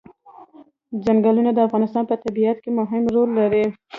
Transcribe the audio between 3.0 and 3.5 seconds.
رول